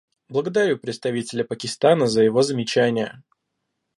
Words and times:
Благодарю 0.29 0.79
представителя 0.79 1.43
Пакистана 1.43 2.07
за 2.07 2.23
его 2.23 2.41
замечания. 2.41 3.23